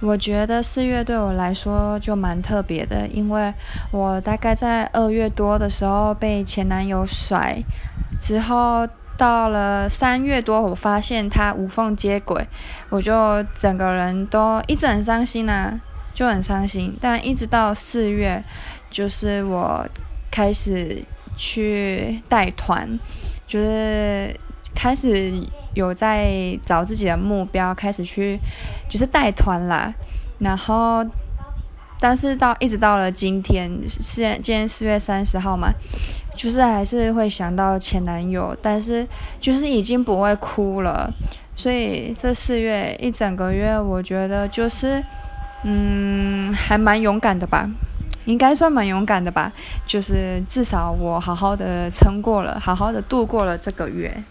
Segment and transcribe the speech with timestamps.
[0.00, 3.54] 我觉得四月对我来说就蛮特别的，因为
[3.90, 7.64] 我大概在二月多的时候被前男友甩，
[8.20, 8.86] 之后
[9.16, 12.46] 到了三月多，我发现他无缝接轨，
[12.90, 15.80] 我就整个人都一直很伤心呐，
[16.12, 16.94] 就很伤心。
[17.00, 18.42] 但一直到四月，
[18.90, 19.86] 就是我
[20.30, 21.02] 开始
[21.36, 22.98] 去带团，
[23.46, 24.36] 就是
[24.74, 25.42] 开始。
[25.74, 28.38] 有在找自己的目标，开始去
[28.88, 29.92] 就是带团啦，
[30.38, 31.04] 然后，
[31.98, 35.72] 但是到一直到了今天，四今天四月三十号嘛，
[36.36, 39.04] 就是还是会想到前男友，但是
[39.40, 41.12] 就是已经不会哭了，
[41.56, 45.02] 所以这四月一整个月，我觉得就是
[45.64, 47.68] 嗯，还蛮勇敢的吧，
[48.26, 49.52] 应该算蛮勇敢的吧，
[49.88, 54.22] 就是至少我好好的撑过了，好好的度过了这个月。